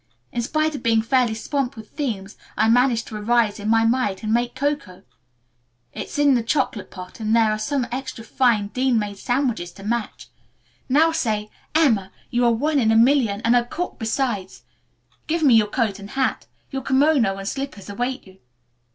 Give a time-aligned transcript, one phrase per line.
[0.31, 4.23] In spite of being fairly swamped with themes, I managed to arise in my might
[4.23, 5.03] and make cocoa.
[5.93, 9.83] It's in the chocolate pot and there are some extra fine Dean made sandwiches to
[9.83, 10.27] match.
[10.89, 14.63] Now say, 'Emma, you are one in a million, and a cook besides.'
[15.27, 16.47] Give me your coat and hat.
[16.71, 18.39] Your kimono and slippers await you."